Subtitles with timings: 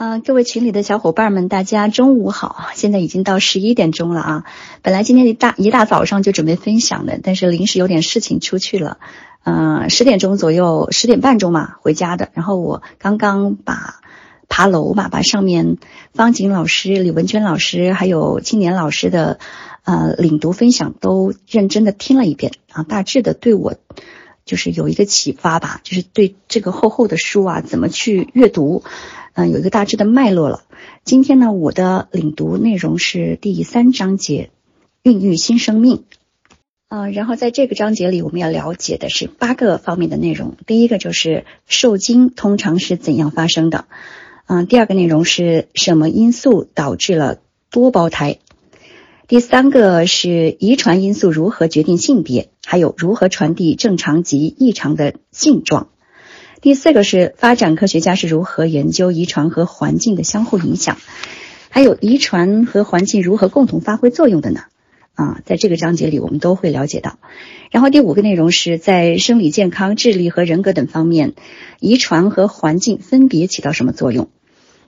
[0.00, 2.68] 啊，各位群里的小伙伴们，大家中午好！
[2.72, 4.44] 现在已经到十一点钟了啊。
[4.80, 8.96] 本来今天一大一大早上就准备分享的，但是临时有点事情出去了。
[9.44, 12.30] 嗯，十点钟左右，十点半钟嘛回家的。
[12.32, 14.00] 然后我刚刚把
[14.48, 15.76] 爬楼嘛，把上面
[16.14, 19.38] 方景老师、李文娟老师还有青年老师的
[19.84, 23.74] 呃领读分享都认真的听了一遍啊，大致的对我
[24.50, 28.82] 就是有一个启发吧，就是对这个厚厚的书啊怎么去阅读。
[29.34, 30.64] 嗯，有一个大致的脉络了。
[31.04, 34.50] 今天呢，我的领读内容是第三章节，
[35.04, 36.02] 孕育新生命。
[36.88, 40.56] 嗯，然后在这个章节里，我们要了解的是八个方面的内容。
[40.66, 43.84] 第一个就是受精通常是怎样发生的。
[44.46, 47.38] 嗯，第二个内容是什么因素导致了
[47.70, 48.38] 多胞胎？
[49.28, 55.88] 第三个是遗传因素如何决定性别，还有如何传递正常及异常的性状。
[56.60, 60.98] 第四个是发展科学家是如何研究遗传和环境的相互影响，
[61.70, 64.64] 还有遗传和环境如何共同发挥作用的呢？
[65.14, 67.18] 啊，在这个章节里我们都会了解到。
[67.70, 71.34] 然后第五个内容是在生理健康、智力和人格等方面，
[71.78, 74.28] 遗传和环境分别起到什么作用？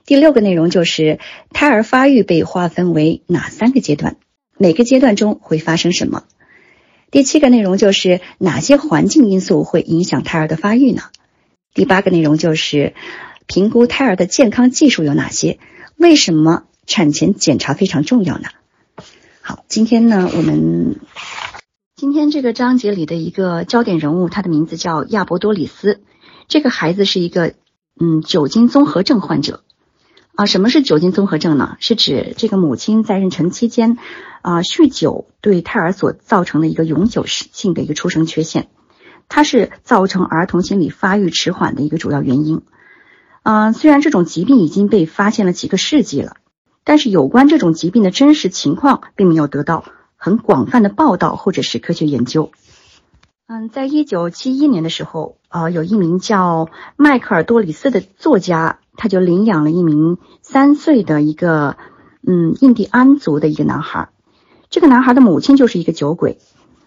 [0.05, 1.19] 第六个内容就是
[1.51, 4.17] 胎儿发育被划分为哪三个阶段？
[4.57, 6.23] 每个阶段中会发生什么？
[7.13, 11.03] 第七个内容就是哪些环境因素会影响胎儿的发育呢？
[11.75, 12.95] 第八个内容就是
[13.45, 15.59] 评估胎儿的健康技术有哪些？
[15.95, 18.47] 为什么产前检查非常重要呢？
[19.41, 20.95] 好，今天呢，我们
[21.95, 26.01] 今天这个章节里的一个焦点人物，他的名字叫亚伯多里斯。
[26.47, 27.53] 这个孩子是一个
[28.01, 29.63] 嗯酒精综合症患者
[30.35, 30.45] 啊。
[30.45, 31.77] 什么是酒精综合症呢？
[31.79, 33.97] 是指这个母亲在妊娠期间
[34.41, 38.67] 啊酗酒对胎儿所造成的一个永久性的一个出生缺陷。
[39.29, 42.61] 它是造成儿童心理发育迟缓的一个主要原因。
[43.43, 46.37] 嗯，虽然这种疾病已经被发现了几个世纪了，
[46.83, 52.51] 但是有关这种疾病的真实情况并没有得到很广泛的报道或者是科学研究。
[53.47, 61.77] 嗯，在一九七一年的时候，呃，有一名叫迈克尔多里斯的作家，他就领养了一名三岁的一个
[62.25, 64.09] 嗯印第安族的一个男孩。
[64.69, 66.39] 这个男孩的母亲就是一个酒鬼。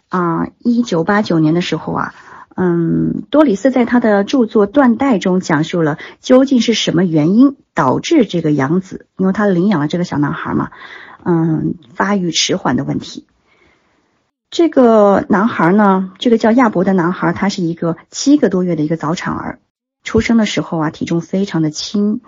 [0.08, 2.14] 啊，一九八九年的时候啊。
[2.58, 10.70] 嗯，多里斯在他的著作《断代》中讲述了究竟是什么原因导致这个养子，因为他领养了这个小男孩嘛，
[11.22, 13.26] 嗯，发育迟缓的问题。
[14.48, 19.58] 这个男孩呢，这个叫亚伯的男孩，他是一个七个多月的一个早产儿，
[20.06, 22.20] 出生的时候啊，体重非常的轻，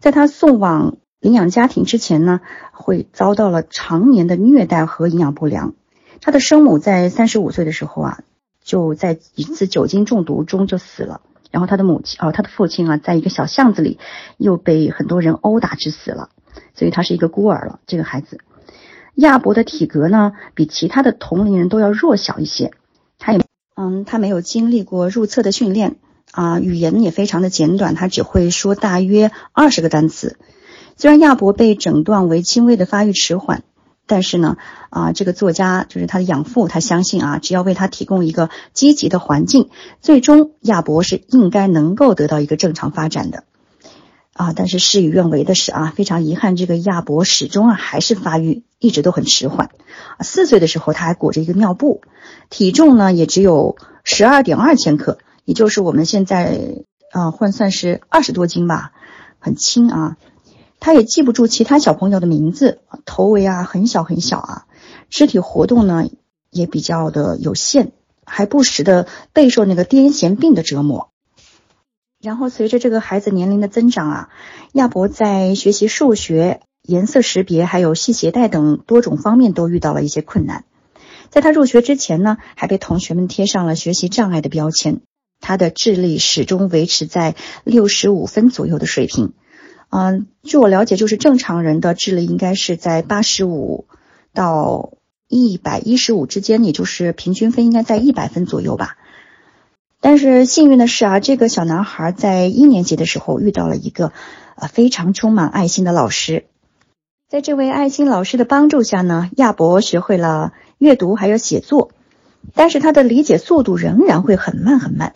[0.00, 2.40] 在他送往领养家庭之前呢，
[2.72, 5.74] 会遭到了常年的虐待和营养不良。
[6.20, 8.20] 他的生母在三十五岁的时候啊。
[8.62, 13.98] 就在一次酒精中毒中就死了，然后他的母亲哦，他的父亲啊，在一个小巷子里
[14.36, 16.28] 又被很多人殴打致死了，
[16.74, 17.80] 所以他是一个孤儿了。
[17.86, 18.38] 这个孩子
[19.14, 22.70] 亚伯的体格呢，比其他的同龄人都要弱小一些，
[23.18, 23.40] 他也
[23.74, 25.96] 嗯，他没有经历过入厕的训练
[26.32, 30.38] 啊，语言也非常的简短，他只会说大约二十个单词。
[30.96, 33.62] 虽然亚伯被诊断为轻微的发育迟缓。
[34.06, 34.56] 但是呢，
[34.88, 39.70] 啊，这个作家就是他的养父，他相信啊，只要为他提供一个积极的环境，
[40.00, 43.44] 最终亚伯是应该能够得到一个正常发展的，
[44.32, 49.70] 啊，但是事与愿违的是啊，非常遗憾，这个亚伯始终啊还是发育一直都很迟缓，
[50.22, 52.00] 四岁的时候他还裹着一个尿布，
[52.48, 58.92] 体重呢也只有十二点二千克，也就是我们现在啊换算是二十多斤吧，
[59.38, 60.16] 很轻啊。
[60.78, 64.66] 他也记不住其他小朋友的名字，头围啊很小很小啊，
[65.10, 66.08] 肢体活动呢
[66.50, 67.92] 也比较的有限，
[68.24, 71.10] 还不时的备受那个癫痫病的折磨。
[72.22, 74.28] 然后随着这个孩子年龄的增长啊，
[74.72, 80.64] 亚伯在学习数学、颜色识别还有系鞋带等多种方面都遇到了一些困难。
[81.28, 85.00] 在他入学之前呢，还被同学们贴上了学习障碍的标签。
[85.40, 87.34] 他的智力始终维持在
[87.64, 89.32] 六十五分左右的水平。
[89.88, 93.86] 嗯，据我了解，就是正常人的智力应该是在八十五
[94.32, 94.92] 到
[95.26, 98.96] 一百一十五之间，也就是平均分应该在一百分左右吧。
[100.00, 104.12] 但是幸运的是啊，这个小男孩在一年级的时候遇到了一个
[104.54, 106.44] 呃非常充满爱心的老师，
[107.28, 111.90] 在这位爱心老师的帮助下呢，亚伯学会了阅读还有写作，
[112.54, 115.14] 但是他的理解速度仍然会很慢很慢。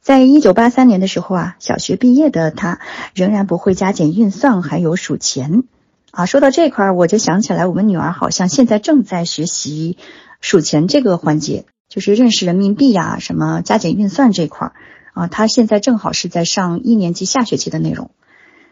[0.00, 2.80] 在一九八三年的时候啊，小学毕业的他
[3.14, 5.64] 仍然不会加减运算，还有数钱
[6.10, 6.24] 啊。
[6.24, 9.98] 说到这块儿，我就想起来，我们女儿好像现在正在学习
[10.40, 14.72] 数钱这个环节，就是认识人民币呀，什么加减运算这块儿
[15.12, 15.26] 啊。
[15.26, 18.10] 她现在正好是在上一年级下学期的内容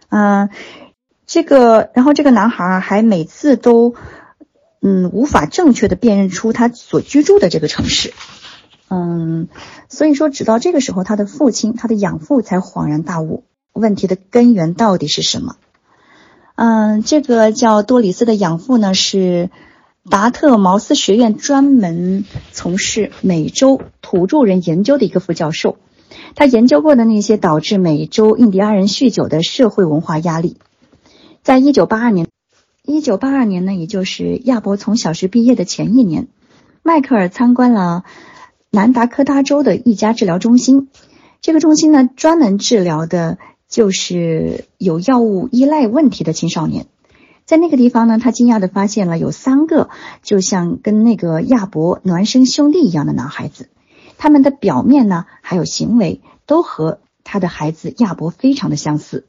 [0.08, 0.48] 嗯，
[1.26, 3.94] 这个，然后这个男孩啊，还每次都，
[4.80, 8.14] 嗯，无法正确的辨认出他所居住的这个城市。
[8.90, 9.48] 嗯，
[9.88, 15.56] 所以说，直到这个时候，他的父亲，他的养父才恍然大悟，问题的根源到底是什么？
[16.56, 19.48] 嗯，这个叫多里斯的养父呢，是
[20.10, 25.76] 达特茅斯学院专门从事美洲土著人研究的一个副教授。
[26.34, 30.56] 他研究过的那些导致美洲印第安人酗酒的社会文化压力，
[31.42, 32.26] 在一九八二年，
[32.84, 36.28] 一九八二年呢，也就是亚伯从小学毕业的前一年，
[36.82, 38.04] 迈克尔参观了
[38.70, 40.88] 南达科他州的一家治疗中心。
[41.40, 43.38] 这个中心呢，专门治疗的
[43.68, 46.86] 就是有药物依赖问题的青少年。
[47.44, 49.88] 在那个地方呢，他惊讶地发现了有三个
[50.22, 53.68] 就像跟那个亚伯孪生兄弟一样的男孩子。
[54.18, 59.28] 他们的表面呢，还有行为都和他的孩子亚伯非常的相似。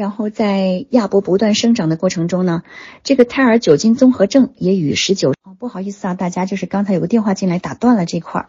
[0.00, 2.62] 然后在亚伯不断生长的过程中呢，
[3.04, 5.34] 这个胎儿酒精综合症也与十九……
[5.58, 8.48] 不好意思啊，大家就是刚才有个电话进来打断了这块儿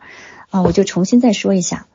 [0.50, 1.88] 啊，我就重新再说一下。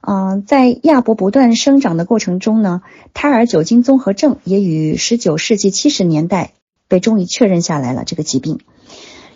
[0.00, 2.82] 嗯，在亚伯不断生长的过程中呢，
[3.14, 6.52] 胎儿酒精综合症也与十九世纪七十年代
[6.86, 8.60] 被终于确认下来了这个疾病。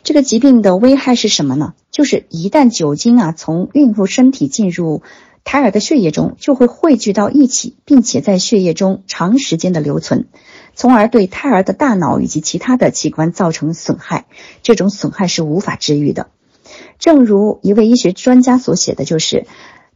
[0.05, 1.75] 这个疾病的危害是什么呢？
[1.91, 5.03] 就是一旦酒精啊从孕妇身体进入
[5.50, 10.27] 胎儿的血液中，就会汇聚到一起，并且在血液中长时间的留存，
[10.75, 14.27] 从而对胎儿的大脑以及其他的器官造成损害。
[14.62, 16.29] 这种损害是无法治愈的。
[16.99, 19.47] 正如一位医学专家所写的就是，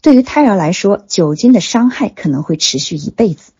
[0.00, 3.52] 对于胎儿来说，酒精的伤害可能会持续一辈子。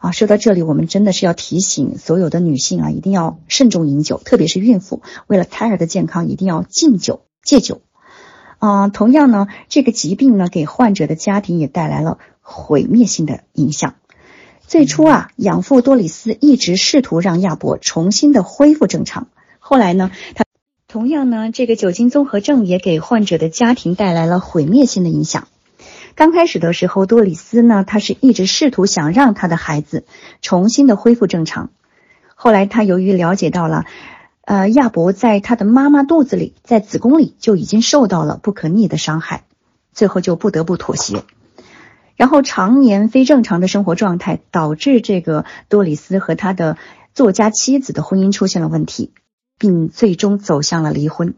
[0.00, 7.82] 啊，说到这里，我们真的是要提醒所有的女性啊，一定要慎重饮酒，特别是孕妇，为了胎儿的健康，一定要禁酒戒酒。
[8.64, 13.96] 啊，同样呢，这个疾病呢，给患者的家庭也带来了毁灭性的影响。
[14.66, 19.26] 最初啊，养父多里斯一直试图让亚伯重新的恢复正常，
[19.58, 20.46] 后来呢，他
[20.88, 25.46] 同样呢，这个酒精综合症也给患者的家庭带来了毁灭性的影响。
[26.14, 30.06] 刚开始的时候，多里斯呢，他是一直试图想让他的孩子
[30.40, 31.68] 重新的恢复正常。
[32.34, 33.84] 后来，他由于了解到了，
[34.44, 39.44] 呃，亚伯在他的妈妈肚子里，在子宫里就已经受到了不可逆的伤害，
[39.92, 41.22] 最后就不得不妥协。
[42.16, 46.76] 然后，常年非正常的生活状态导致这个多里斯和他的
[47.12, 49.12] 作家妻子的婚姻出现了问题，
[49.58, 51.34] 并最终走向了离婚。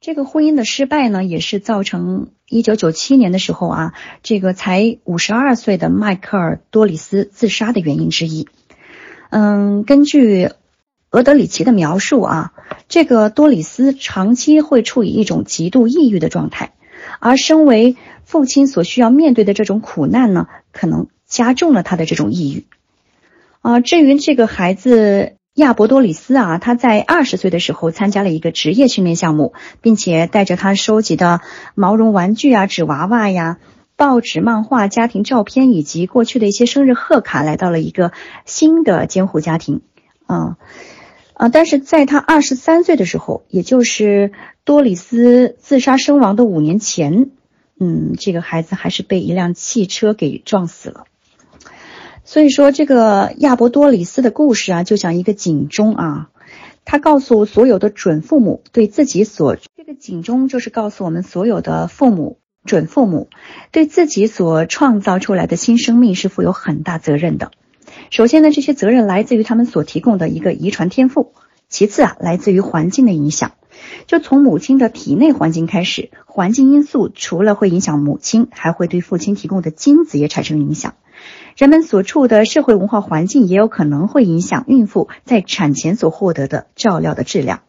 [0.00, 8.46] 这个婚姻的失败呢，也是造成一九九七年的时候啊，这个才五十二岁的迈克尔多里斯自杀的原因之一。
[9.30, 10.50] 嗯，根据
[11.14, 12.52] 俄德里奇的描述啊，
[12.88, 16.72] 这个多里斯长期会处于一种极度抑郁的状态，
[17.20, 22.64] 而身为父亲所需要面对的这种苦难呢，可能加重了他的这种抑郁。
[23.62, 25.36] 啊，至于这个孩子。
[25.54, 31.42] 亚伯多里斯啊，他在二十岁的时候参加了一个职业训练项目，并且带着他收集的
[31.76, 33.58] 毛绒玩具啊、纸娃娃呀、
[33.94, 38.10] 报纸、漫画、家庭照片以及过去的一些生日贺卡，来到了一个
[38.44, 39.82] 新的监护家庭。
[40.26, 40.56] 啊
[41.34, 41.48] 啊！
[41.48, 44.32] 但是在他二十三岁的时候，也就是
[44.64, 47.30] 多里斯自杀身亡的五年前，
[47.78, 51.04] 嗯，这个孩子还是被一辆汽车给撞死了。
[52.24, 56.30] 所以说，这个亚伯多里斯的故事啊，就像一个警钟啊，
[56.84, 63.28] 他告诉所有的准父母，对自己所这个警钟就是告诉我们所有的父母、准父母，
[63.72, 67.50] 对自己所创造出来的新生命是负有很大责任的。
[68.14, 71.32] 首先呢，这些责任来自于他们所提供的一个遗传天赋；
[71.68, 73.54] 其次啊，来自于环境的影响。
[74.06, 80.94] 就从母亲的体内环境开始，环境因素除了会影响母亲，还会对父亲提供的精子也产生影响。
[81.56, 87.62] 人们所处的社会文化环境也有可能会影响孕妇在产前所获得的照料的质量。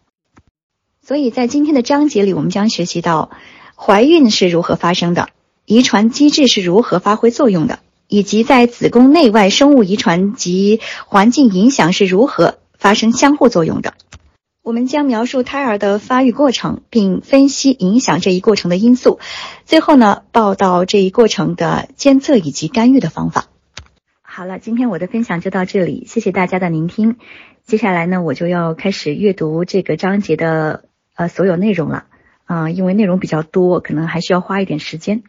[1.01, 3.31] 所以在今天的章节里，我们将学习到
[3.75, 5.29] 怀孕是如何发生的，
[5.65, 13.93] 遗传机制是如何发挥作用的，以及在子宫内外生物遗传及环境影响是如何发生相互作用的。
[14.61, 19.19] 我们将描述胎儿的发育过程，并分析影响这一过程的因素。
[19.63, 23.45] 最后呢，报道这一过程的监测以及干预的方法。
[24.21, 27.17] 好了，今天我的分享就到这里，谢谢大家的聆听。
[27.63, 30.85] 接下来呢，我就要开始阅读这个章节的
[31.15, 32.05] 呃所有内容了
[32.45, 35.21] 啊，因为内容比较多，可能还需要花一点时间。